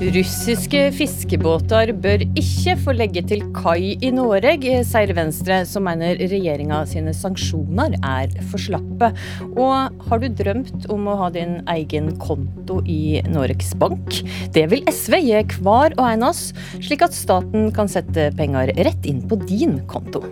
[0.00, 6.78] Russiske fiskebåter bør ikke få legge til kai i Norge, sier Venstre, som mener regjeringa
[6.88, 9.10] sine sanksjoner er for slappe.
[9.50, 14.22] Og har du drømt om å ha din egen konto i Norges Bank?
[14.56, 16.46] Det vil SV gi hver og en av oss,
[16.80, 20.24] slik at staten kan sette penger rett inn på din konto.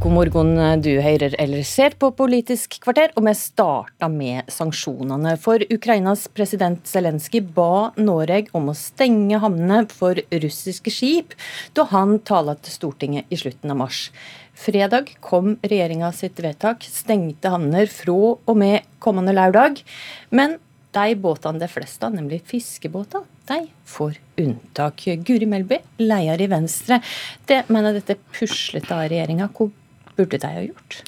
[0.00, 5.34] God morgen, du hører eller ser på Politisk kvarter, og vi starta med sanksjonene.
[5.36, 11.34] For Ukrainas president Zelenskyj ba Norge om å stenge havnene for russiske skip
[11.76, 14.06] da han talte til Stortinget i slutten av mars.
[14.56, 19.82] Fredag kom regjeringa sitt vedtak, stengte havner fra og med kommende lørdag.
[20.32, 20.56] Men
[20.96, 25.04] de båtene det fleste av, nemlig fiskebåter, de får unntak.
[25.28, 27.02] Guri Melby, leder i Venstre,
[27.46, 29.50] det mener dette puslete av regjeringa.
[29.52, 29.70] Hvor
[30.20, 31.02] burde de ha gjort?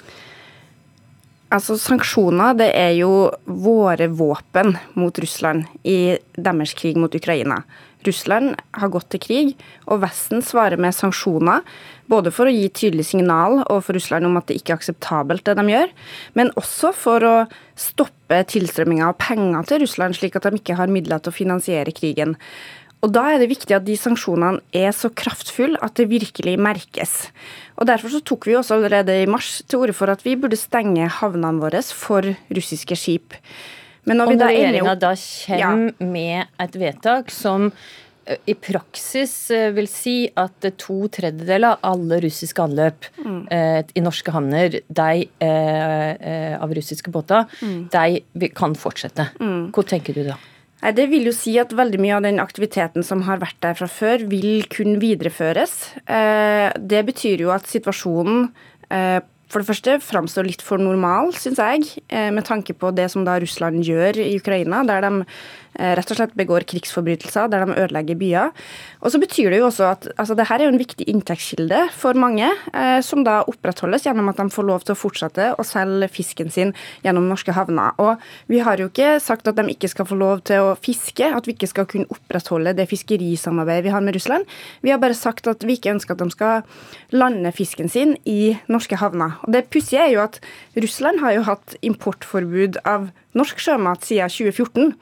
[1.52, 7.60] Altså, Sanksjoner det er jo våre våpen mot Russland i deres krig mot Ukraina.
[8.06, 9.50] Russland har gått til krig,
[9.86, 11.62] og Vesten svarer med sanksjoner.
[12.10, 15.54] Både for å gi tydelig signal overfor Russland om at det ikke er akseptabelt, det
[15.60, 15.92] de gjør,
[16.38, 17.34] men også for å
[17.78, 21.94] stoppe tilstrømminga av penger til Russland, slik at de ikke har midler til å finansiere
[21.94, 22.34] krigen.
[23.02, 27.32] Og Da er det viktig at de sanksjonene er så kraftfulle at det virkelig merkes.
[27.80, 30.58] Og Derfor så tok vi også allerede i mars til orde for at vi burde
[30.60, 32.22] stenge havnene våre for
[32.54, 33.34] russiske skip.
[34.06, 36.06] Men når, og når regjeringa da kommer ja.
[36.06, 37.70] med et vedtak som
[38.22, 39.34] i praksis
[39.74, 43.40] vil si at to tredjedeler av alle russiske anløp mm.
[43.50, 47.90] eh, i norske havner de, eh, av russiske båter, mm.
[47.90, 49.26] de kan fortsette.
[49.42, 49.72] Mm.
[49.74, 50.38] Hvor tenker du da?
[50.82, 53.76] Nei, Det vil jo si at veldig mye av den aktiviteten som har vært der
[53.78, 55.94] fra før, vil kunne videreføres.
[56.06, 58.48] Eh, det betyr jo at situasjonen
[58.90, 59.20] eh,
[59.52, 63.26] for det første framstår litt for normal, syns jeg, eh, med tanke på det som
[63.26, 65.26] da Russland gjør i Ukraina, der de
[65.74, 68.50] rett og slett begår krigsforbrytelser der de ødelegger byer.
[69.02, 71.86] Og så betyr det jo også at altså, det her er jo en viktig inntektskilde
[71.96, 75.66] for mange, eh, som da opprettholdes gjennom at de får lov til å fortsette å
[75.66, 76.74] selge fisken sin
[77.04, 77.96] gjennom norske havner.
[78.02, 78.20] Og
[78.52, 81.48] vi har jo ikke sagt at de ikke skal få lov til å fiske, at
[81.48, 84.48] vi ikke skal kunne opprettholde det fiskerisamarbeidet vi har med Russland.
[84.82, 86.62] Vi har bare sagt at vi ikke ønsker at de skal
[87.16, 89.38] lande fisken sin i norske havner.
[89.46, 90.38] Og det pussige er jo at
[90.76, 94.92] Russland har jo hatt importforbud av norsk sjømat siden 2014.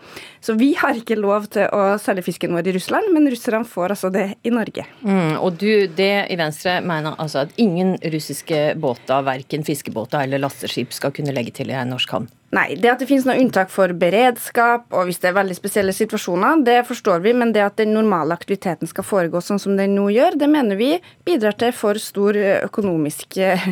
[0.44, 3.96] Så vi har ikke lov til å selge fisken vår i Russland, men russerne får
[3.96, 4.86] altså det i Norge.
[5.02, 10.42] Mm, og du, det i Venstre mener altså at ingen russiske båter, verken fiskebåter eller
[10.42, 12.30] lasteskip, skal kunne legge til i en norsk havn?
[12.50, 15.92] Nei, det at det finnes noe unntak for beredskap og hvis det er veldig spesielle
[15.94, 19.94] situasjoner, det forstår vi, men det at den normale aktiviteten skal foregå sånn som den
[19.94, 20.88] nå gjør, det mener vi
[21.26, 22.34] bidrar til for stor
[22.66, 23.70] økonomisk eh,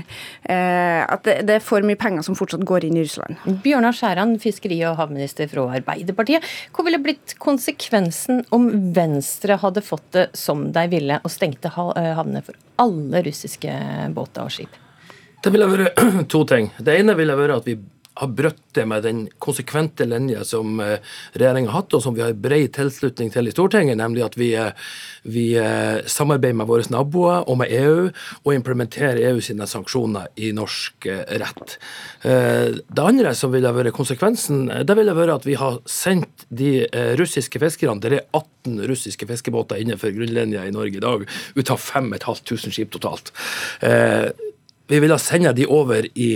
[0.49, 3.43] At det er for mye penger som fortsatt går inn i Russland.
[3.65, 6.47] Bjørnar Skjæran, fiskeri- og havminister fra Arbeiderpartiet.
[6.71, 12.13] Hva ville blitt konsekvensen om Venstre hadde fått det som de ville, og stengte eh,
[12.15, 13.75] havnene for alle russiske
[14.15, 14.85] båter og skip?
[15.43, 16.03] Det ville vært
[16.33, 16.71] to ting.
[16.79, 17.81] Det ene ville vært at vi
[18.19, 20.99] har brutt det med den konsekvente linja som eh,
[21.39, 24.51] regjeringa har hatt, og som vi har bred tilslutning til i Stortinget, nemlig at vi,
[24.59, 24.73] eh,
[25.23, 30.51] vi eh, samarbeider med våre naboer og med EU og implementerer EU sine sanksjoner i
[30.57, 31.07] norsk
[31.39, 31.77] rett.
[32.23, 36.87] Det andre som ville vært konsekvensen, det ville vært at vi har sendt de
[37.19, 41.25] russiske fiskerne Det er 18 russiske fiskebåter innenfor grunnlinja i Norge i dag,
[41.55, 43.33] ut av 5500 skip totalt.
[44.89, 46.29] Vi ville sende de over i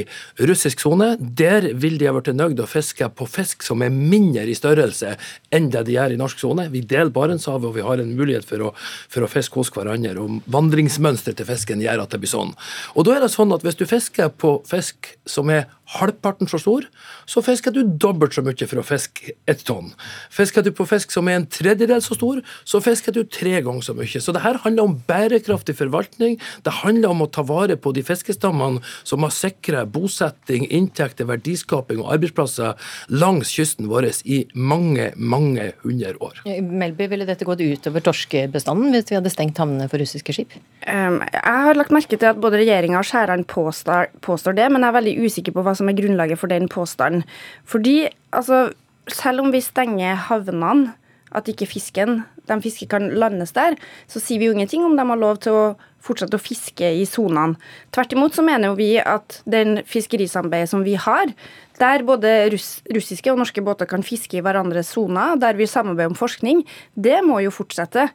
[0.49, 1.15] russisk sone.
[1.21, 5.15] Der vil de ha blitt nøyd å fiske på fisk som er mindre i størrelse
[5.53, 6.69] enn det de gjør i norsk sone.
[6.73, 8.73] Vi deler Barentshavet, og vi har en mulighet for å,
[9.13, 10.15] for å fiske hos hverandre.
[10.21, 12.53] og Vandringsmønsteret til fisken gjør at det blir sånn.
[12.97, 16.61] Og da er det sånn at Hvis du fisker på fisk som er halvparten så
[16.61, 16.87] stor,
[17.29, 19.93] så fisker du dobbelt så mye for å fiske ett tonn.
[20.33, 23.85] Fisker du på fisk som er en tredjedel så stor, så fisker du tre ganger
[23.85, 24.23] så mye.
[24.23, 26.39] Så det her handler om bærekraftig forvaltning.
[26.65, 32.03] Det handler om å ta vare på de fiskestammene som har sikra bosetting, inntekter, verdiskaping
[32.03, 32.79] og arbeidsplasser
[33.13, 36.43] langs kysten vår i mange, mange hundre år.
[36.47, 40.57] Melby, ville dette gått utover torskebestanden hvis vi hadde stengt havnene for russiske skip?
[40.87, 44.83] Um, jeg har lagt merke til at både regjeringa og skjæreren påstår, påstår det, men
[44.83, 47.27] jeg er veldig usikker på hva som som er grunnlaget for den påstanden.
[47.67, 48.71] Fordi altså,
[49.11, 50.95] selv om vi stenger havnene
[51.33, 53.79] at ikke fisken, de fisker kan landes der,
[54.11, 55.65] så sier vi jo ingenting om de har lov til å
[56.03, 57.57] fortsette å fiske i sonene.
[57.95, 61.33] Tvert imot så mener jo vi at den fiskerisamarbeidet som vi har,
[61.81, 66.13] der både russ, russiske og norske båter kan fiske i hverandres soner, der vi samarbeider
[66.13, 66.65] om forskning,
[66.99, 68.09] det må jo fortsette.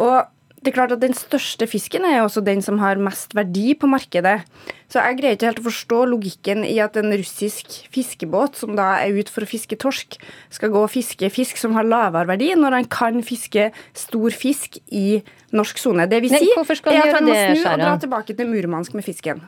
[0.00, 0.24] Og
[0.66, 3.86] det er klart at Den største fisken er også den som har mest verdi på
[3.86, 4.40] markedet.
[4.90, 8.96] Så Jeg greier ikke helt å forstå logikken i at en russisk fiskebåt som da
[9.04, 10.18] er ute for å fiske torsk,
[10.50, 14.80] skal gå og fiske fisk som har lavere verdi, når han kan fiske stor fisk
[14.90, 15.22] i
[15.54, 16.08] norsk sone.
[16.10, 19.46] Det vil si er at han må snu og dra tilbake til Murmansk med fisken.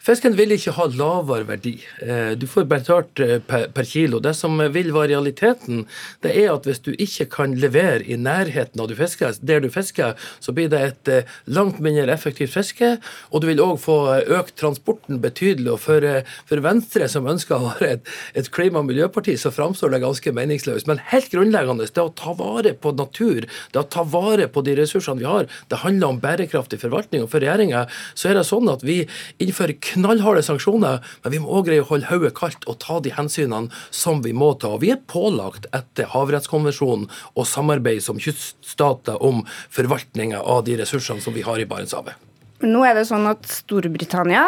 [0.00, 1.74] Fisken vil ikke ha lavere verdi.
[2.00, 4.16] Eh, du får betalt eh, per kilo.
[4.24, 5.82] Det som vil være realiteten,
[6.24, 9.68] det er at hvis du ikke kan levere i nærheten av du fisker, der du
[9.68, 12.94] fisker, så blir det et eh, langt mindre effektivt fiske,
[13.28, 13.98] og du vil òg få
[14.38, 15.74] økt transporten betydelig.
[15.74, 16.08] Og for,
[16.48, 18.10] for, Venstre, som ønsker å være et,
[18.40, 20.88] et klima- og miljøparti, så framstår det ganske meningsløst.
[20.88, 24.80] Men helt grunnleggende, det å ta vare på natur, det å ta vare på de
[24.80, 27.28] ressursene vi har, det handler om bærekraftig forvaltning.
[27.28, 29.02] Og for regjeringa så er det sånn at vi
[29.44, 33.14] innfører knallharde sanksjoner, men vi må òg greie å holde hodet kaldt og ta de
[33.16, 34.76] hensynene som vi må ta.
[34.80, 41.36] Vi er pålagt etter havrettskonvensjonen å samarbeide som kyststater om forvaltninga av de ressursene som
[41.36, 42.30] vi har i Barentshavet.
[42.60, 44.42] Nå er det sånn at Storbritannia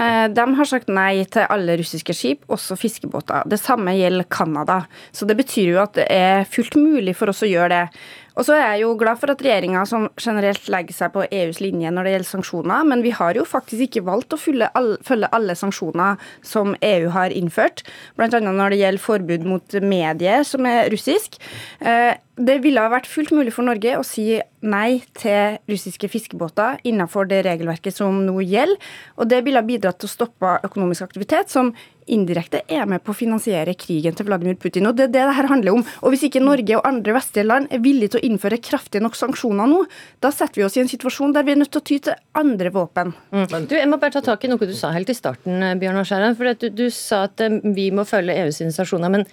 [0.00, 3.44] eh, de har sagt nei til alle russiske skip, også fiskebåter.
[3.44, 4.78] Det samme gjelder Canada.
[5.12, 8.00] Så det betyr jo at det er fullt mulig for oss å gjøre det.
[8.38, 9.82] Og så er jeg jo glad for at regjeringa
[10.22, 13.88] generelt legger seg på EUs linje når det gjelder sanksjoner, men vi har jo faktisk
[13.88, 17.82] ikke valgt å følge alle, følge alle sanksjoner som EU har innført,
[18.14, 18.30] bl.a.
[18.38, 21.40] når det gjelder forbud mot medier som er russisk.
[21.82, 26.78] Eh, det ville ha vært fullt mulig for Norge å si nei til russiske fiskebåter
[26.86, 28.78] innenfor det regelverket som nå gjelder,
[29.18, 31.74] og det ville ha bidratt til å stoppe økonomisk aktivitet som
[32.14, 34.88] indirekte er med på å finansiere krigen til Vladimir Putin.
[34.88, 35.84] og Det er det det her handler om.
[36.02, 39.18] Og Hvis ikke Norge og andre vestlige land er villige til å innføre kraftige nok
[39.18, 39.84] sanksjoner nå,
[40.20, 42.14] da setter vi oss i en situasjon der vi er nødt til å ty til
[42.34, 43.12] andre våpen.
[43.32, 43.66] Mm.
[43.68, 46.36] Du, Jeg må bare ta tak i noe du sa helt i starten, Bjørnar Skjæran.
[46.36, 49.10] for du, du, sa at eh, vi må følge EUs initiasjoner.
[49.10, 49.28] men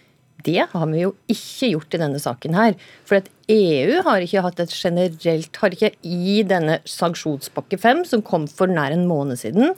[0.46, 2.76] det har vi jo ikke gjort i denne saken her.
[3.08, 8.26] For at EU har ikke hatt et generelt Har ikke i denne sanksjonspakke 5, som
[8.26, 9.74] kom for nær en måned siden,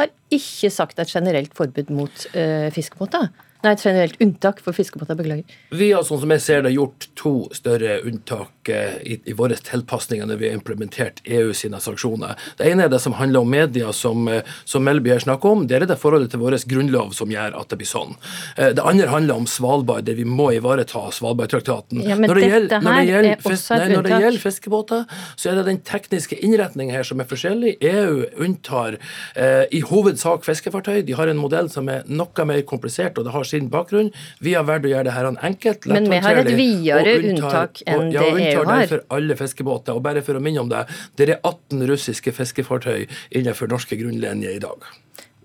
[0.00, 3.28] har ikke sagt et generelt forbud mot uh, fiskebåter.
[3.66, 5.16] Nei, et generelt unntak for fiskebåter.
[5.18, 5.56] Beklager.
[5.74, 9.56] Vi har sånn som jeg ser det, gjort to større unntak eh, i, i våre
[9.58, 12.36] tilpasninger når vi har implementert EU sine sanksjoner.
[12.58, 15.64] Det ene er det som handler om media, som, eh, som Melby her snakker om.
[15.70, 18.14] Der er det forholdet til vår grunnlov som gjør at det blir sånn.
[18.56, 22.04] Eh, det andre handler om Svalbard, der vi må ivareta Svalbardtraktaten.
[22.06, 25.50] Ja, men når det gjelder, når det gjelder, fisk, nei, når det gjelder fiskebåter, så
[25.50, 27.76] er det den tekniske innretningen her som er forskjellig.
[27.82, 29.00] EU unntar
[29.34, 31.00] eh, i hovedsak fiskefartøy.
[31.06, 33.18] De har en modell som er noe mer komplisert.
[33.18, 34.12] og det har sin bakgrunn.
[34.44, 35.88] Vi har valgt å gjøre det her enkelt.
[35.90, 38.40] Men vi har et videre unntak enn det EU har.
[38.40, 39.96] Ja, unntar for alle fiskebåter.
[39.96, 40.84] Og bare for å minne om det,
[41.16, 44.86] det er 18 russiske fiskefartøy innenfor norske grunnlinjer i dag.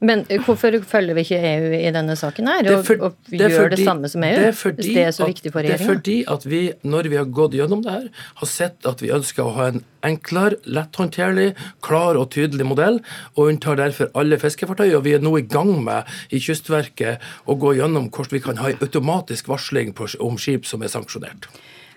[0.01, 3.75] Men hvorfor følger vi ikke EU i denne saken her, og, for, og gjør fordi,
[3.75, 4.37] det samme som EU?
[4.41, 5.77] Det fordi, hvis det er så viktig for regjeringa?
[5.77, 8.07] Det er fordi at vi, når vi har gått gjennom det her,
[8.41, 11.51] har sett at vi ønsker å ha en enklere, letthåndterlig,
[11.85, 12.97] klar og tydelig modell,
[13.35, 14.87] og unntar derfor alle fiskefartøy.
[14.97, 18.63] Og vi er nå i gang med i Kystverket å gå gjennom hvordan vi kan
[18.63, 21.45] ha automatisk varsling om skip som er sanksjonert.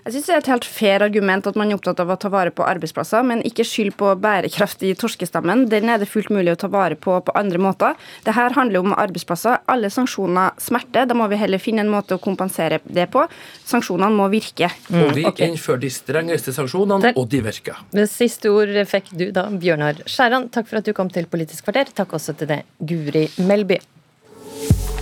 [0.05, 2.29] Jeg synes det er et helt fair argument at man er opptatt av å ta
[2.29, 5.63] vare på arbeidsplasser, men ikke skyld på bærekraft i torskestammen.
[5.73, 7.95] Den er det fullt mulig å ta vare på på andre måter.
[8.27, 9.63] Det her handler om arbeidsplasser.
[9.65, 11.09] Alle sanksjoner smerter.
[11.09, 13.25] Da må vi heller finne en måte å kompensere det på.
[13.65, 14.69] Sanksjonene må virke.
[14.91, 14.99] Mm.
[15.07, 15.49] Og vi okay.
[15.49, 17.81] innfører de strengeste sanksjonene, og de virker.
[17.97, 20.51] Det siste ord fikk du da, Bjørnar Skjæran.
[20.53, 21.89] Takk for at du kom til Politisk kvarter.
[21.97, 23.81] Takk også til det, Guri Melby.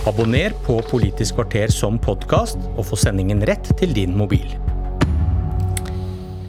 [0.07, 4.47] Abonner på Politisk kvarter som podkast, og få sendingen rett til din mobil.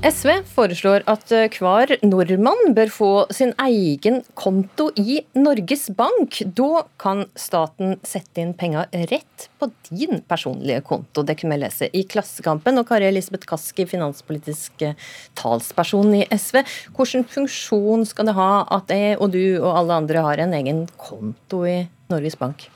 [0.04, 6.42] SV foreslår at eh, hver nordmann bør få sin egen konto i Norges Bank.
[6.44, 11.25] Da kan staten sette inn penger rett på din personlige konto.
[11.25, 12.82] Det kunne vi lese i Klassekampen.
[12.82, 15.08] Og Kari Elisabeth Kaski, finanspolitisk eh,
[15.40, 16.61] talsperson i SV.
[16.99, 20.84] Hvilken funksjon skal det ha at jeg og du og alle andre har en egen
[21.00, 21.78] konto i
[22.12, 22.68] Norges Bank?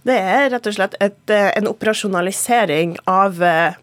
[0.00, 3.74] Det er rett og slett et, eh, en operasjonalisering av eh,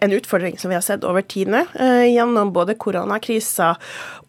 [0.00, 3.74] en utfordring som vi har sett over tidene, eh, gjennom både koronakrisa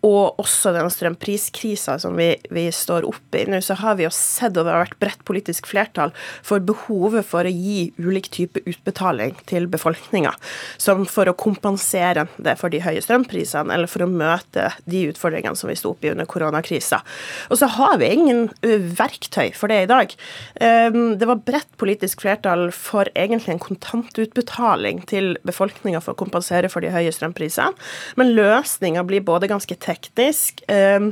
[0.06, 4.12] og også den strømpriskrisa som vi, vi står oppe i nå, så har vi jo
[4.14, 6.14] sett, og det har vært bredt politisk flertall,
[6.46, 10.36] for behovet for å gi ulik type utbetaling til befolkninga.
[10.78, 15.58] Som for å kompensere det for de høye strømprisene, eller for å møte de utfordringene
[15.58, 17.02] som vi sto oppe i under koronakrisa.
[17.50, 20.14] Og så har vi ingen verktøy for det i dag.
[20.54, 26.72] Det var var bredt politisk flertall for egentlig en kontantutbetaling til befolkninga for å kompensere
[26.72, 27.78] for de høye strømprisene,
[28.20, 31.12] men løsninga blir både ganske teknisk, eh,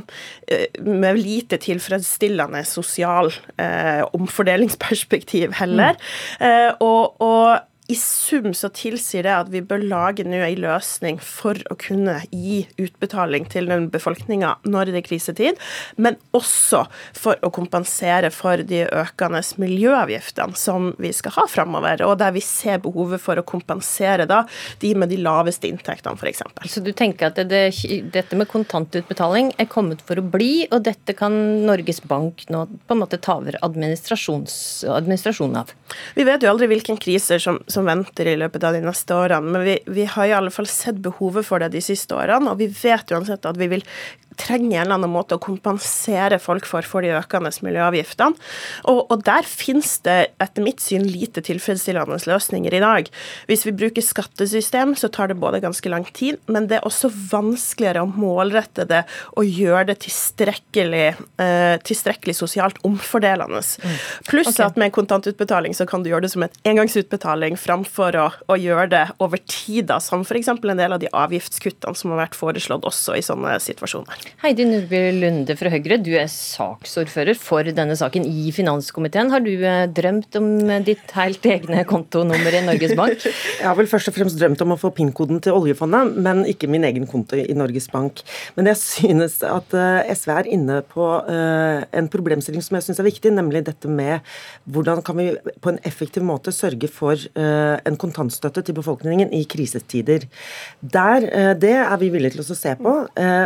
[0.82, 5.96] med lite tilfredsstillende sosial eh, omfordelingsperspektiv heller,
[6.40, 6.82] mm.
[6.84, 11.58] og, og i sum så tilsier det at vi bør lage nå en løsning for
[11.70, 15.60] å kunne gi utbetaling til den befolkninga når det er krisetid,
[15.96, 16.84] men også
[17.16, 22.42] for å kompensere for de økende miljøavgiftene som vi skal ha framover, og der vi
[22.44, 24.42] ser behovet for å kompensere da
[24.82, 26.42] de med de laveste inntektene, f.eks.
[26.72, 27.62] Så du tenker at det,
[28.14, 31.32] dette med kontantutbetaling er kommet for å bli, og dette kan
[31.66, 35.70] Norges Bank nå på en måte ta over administrasjonen av?
[36.16, 39.52] Vi vet jo aldri hvilken krise som som venter i løpet av de neste årene.
[39.52, 42.60] Men vi, vi har i alle fall sett behovet for det de siste årene, og
[42.62, 43.84] vi vet uansett at vi vil
[44.38, 48.36] trenger en eller annen måte å kompensere folk for for de økende miljøavgiftene.
[48.90, 53.10] Og, og der finnes det etter mitt syn lite tilfredsstillende løsninger i dag.
[53.50, 57.10] Hvis vi bruker skattesystem, så tar det både ganske lang tid, men det er også
[57.30, 59.02] vanskeligere å målrette det
[59.36, 61.06] og gjøre det tilstrekkelig,
[61.42, 63.62] eh, tilstrekkelig sosialt omfordelende.
[63.82, 63.96] Mm.
[64.28, 64.66] Pluss okay.
[64.66, 68.88] at med kontantutbetaling så kan du gjøre det som en engangsutbetaling framfor å, å gjøre
[68.92, 70.52] det over tid, da, som f.eks.
[70.56, 74.25] en del av de avgiftskuttene som har vært foreslått også i sånne situasjoner.
[74.42, 79.30] Heidi Nordby Lunde fra Høyre, du er saksordfører for denne saken i finanskomiteen.
[79.32, 80.48] Har du eh, drømt om
[80.84, 83.22] ditt helt egne kontonummer i Norges Bank?
[83.60, 86.68] Jeg har vel først og fremst drømt om å få PIN-koden til oljefondet, men ikke
[86.70, 88.22] min egen konto i Norges Bank.
[88.58, 93.02] Men jeg synes at eh, SV er inne på eh, en problemstilling som jeg syns
[93.02, 94.26] er viktig, nemlig dette med
[94.72, 95.30] hvordan kan vi
[95.62, 100.24] på en effektiv måte sørge for en kontantstøtte til befolkningen i krisetider.
[100.80, 101.26] Der,
[101.58, 102.94] det er vi villige til å se på,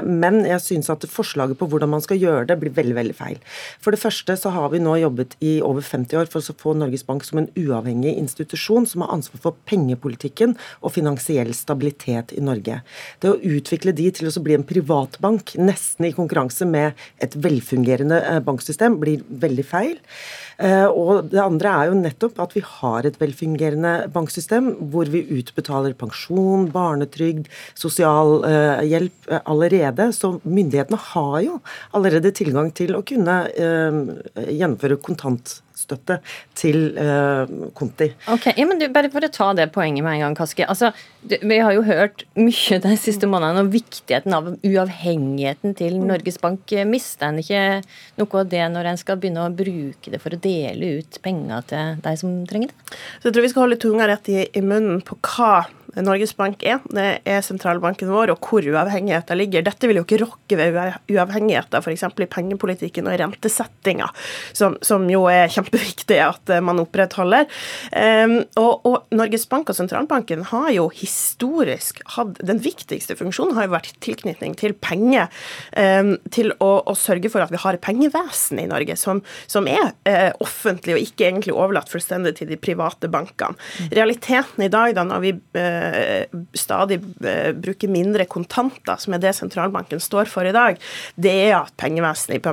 [0.06, 3.38] men jeg syns at forslaget på hvordan man skal gjøre det, blir veldig veldig feil.
[3.82, 6.74] For det første så har vi nå jobbet i over 50 år for å få
[6.78, 12.44] Norges Bank som en uavhengig institusjon som har ansvar for pengepolitikken og finansiell stabilitet i
[12.44, 12.80] Norge.
[13.20, 18.20] Det å utvikle de til å bli en privatbank, nesten i konkurranse med et velfungerende
[18.20, 19.98] eh, banksystem, blir veldig feil.
[20.60, 25.22] Eh, og det andre er jo nettopp at vi har et velfungerende banksystem hvor vi
[25.40, 27.48] utbetaler pensjon, barnetrygd,
[27.80, 30.10] sosialhjelp eh, allerede.
[30.16, 31.58] Så myndighetene har jo
[31.96, 34.00] allerede tilgang til å kunne eh,
[34.50, 36.18] gjennomføre kontantstøtte støtte
[36.58, 38.10] til uh, Konti.
[38.30, 40.66] Ok, ja, men du, Bare for å ta det poenget med en gang, Kaski.
[40.68, 46.40] Altså, vi har jo hørt mye de siste månedene om viktigheten av uavhengigheten til Norges
[46.42, 46.70] Bank.
[46.88, 47.64] Mister en ikke
[48.20, 51.66] noe av det når en skal begynne å bruke det for å dele ut penger
[51.70, 52.96] til de som trenger det?
[53.20, 55.64] Så jeg tror vi skal holde tunga rett i, i munnen på hva
[55.98, 56.80] Norges Bank er.
[56.90, 59.64] Det er sentralbanken vår, og hvor uavhengigheten ligger.
[59.66, 60.78] Dette vil jo ikke rokke ved
[61.10, 62.04] uavhengigheten, f.eks.
[62.06, 64.10] i pengepolitikken og i rentesettinga,
[64.56, 67.48] som, som, jo er kjempeviktig at eh, man opprettholder.
[67.90, 73.66] Um, og, og, Norges Bank og sentralbanken har jo historisk hatt Den viktigste funksjonen har
[73.66, 75.30] jo vært tilknytning til penger,
[75.74, 79.94] um, til å, å, sørge for at vi har pengevesen i Norge som, som er
[80.06, 83.56] uh, offentlig og ikke egentlig overlatt fullstendig til de private bankene.
[83.56, 83.90] Mm.
[83.98, 85.79] Realiteten i dag, da når vi uh,
[86.56, 90.78] stadig eh, bruker mindre kontanter, som er det sentralbanken står for i dag,
[91.20, 92.46] det er at pengevesenet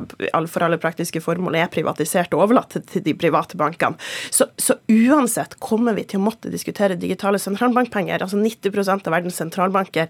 [0.52, 3.98] for alle praktiske formål er privatisert og overlatt til de private bankene.
[4.32, 8.24] Så, så uansett kommer vi til å måtte diskutere digitale sentralbankpenger.
[8.24, 10.08] altså 90% av verdens sentralbanker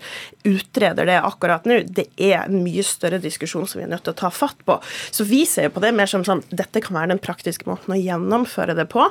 [0.47, 1.81] utreder det akkurat nå.
[1.87, 4.79] Det er en mye større diskusjon som vi er nødt til å ta fatt på.
[5.11, 7.99] Så vi ser på det mer som sånn dette kan være den praktiske måten å
[7.99, 9.07] gjennomføre det på.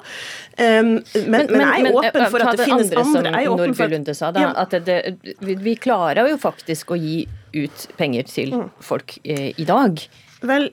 [0.56, 3.32] Um, men, men, men, jeg er åpen for at det finnes andre.
[3.32, 5.00] Jeg er åpen for Lunde sa, da, at det,
[5.40, 7.24] vi klarer jo faktisk å gi
[7.56, 8.70] ut penger til mm.
[8.84, 10.02] folk eh, i dag.
[10.44, 10.66] Vel,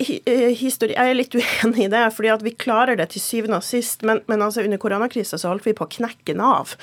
[0.59, 3.63] historie, jeg er litt uenig i det, fordi at vi klarer det til syvende og
[3.63, 4.01] sist.
[4.03, 6.73] Men, men altså under koronakrisa så holdt vi på å knekke Nav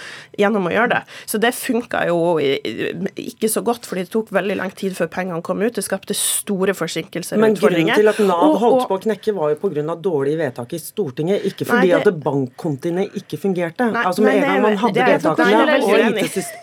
[0.40, 1.00] gjennom å gjøre det.
[1.28, 5.42] Så det funka jo ikke så godt, fordi det tok veldig lang tid før pengene
[5.44, 5.74] kom ut.
[5.76, 7.92] Det skapte store forsinkelser og utfordringer.
[7.92, 9.96] Men grunnen til at Nav og, holdt på å knekke, var jo pga.
[10.00, 13.90] dårlige vedtak i Stortinget, ikke fordi nei, det, at bankkontiene ikke fungerte.
[13.92, 15.78] Nei, altså Med en gang man hadde vedtakene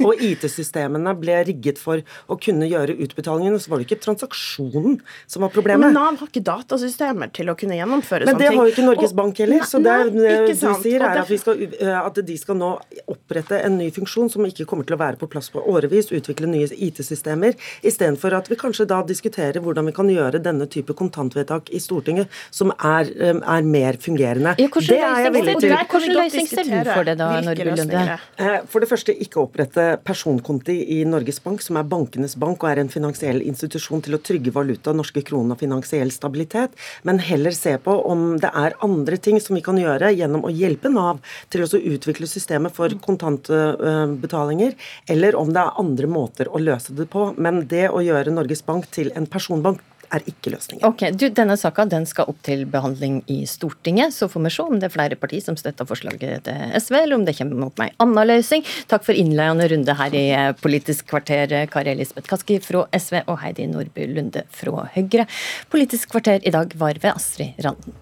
[0.07, 5.45] og IT-systemene ble rigget for å kunne gjøre utbetalingene, så var det ikke transaksjonen som
[5.45, 5.93] var problemet.
[5.93, 8.37] Men Nav har ikke datasystemer til å kunne gjennomføre sånne ting.
[8.37, 9.63] Men det har jo ikke Norges og, Bank heller.
[9.67, 12.69] Så det, nei, du sier, er at, skal, eh, at, de skal nå
[13.11, 16.49] opprette en ny funksjon som ikke kommer til å være på plass på årevis, utvikle
[16.51, 21.71] nye IT-systemer, istedenfor at vi kanskje da diskuterer hvordan vi kan gjøre denne type kontantvedtak
[21.75, 24.55] i Stortinget som er, eh, er mer fungerende.
[24.61, 25.75] Ja, det er jeg villig til.
[25.75, 28.05] Hvilken løsning ser du for det da, Norge Lunde?
[28.37, 32.71] Eh, for det første ikke opprette personkonti i Norges Bank, som er bankenes bank og
[32.71, 36.71] er en finansiell institusjon til å trygge valuta, norske kroner og finansielle finansiell stabilitet,
[37.03, 40.51] men heller se på om det er andre ting som vi kan gjøre gjennom å
[40.51, 44.75] hjelpe Nav til å utvikle systemet for kontantbetalinger,
[45.07, 47.33] eller om det er andre måter å løse det på.
[47.37, 49.81] Men det å gjøre Norges Bank til en personbank
[50.13, 50.83] er ikke løsningen.
[50.87, 54.15] Ok, du, Denne saka den skal opp til behandling i Stortinget.
[54.15, 57.17] Så får vi se om det er flere partier som støtter forslaget til SV, eller
[57.19, 57.93] om det kommer mot meg.
[58.03, 58.65] anna løsning.
[58.91, 63.39] Takk for innledende runde her i eh, Politisk kvarter, Kari Elisabeth Kaski fra SV og
[63.43, 65.27] Heidi Nordby Lunde fra Høyre.
[65.71, 67.95] Politisk kvarter i dag var ved Astrid Randen.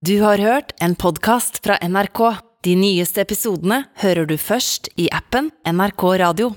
[0.00, 2.40] Du har hørt en podkast fra NRK.
[2.64, 6.50] De nyeste episodene hører du først i appen NRK Radio.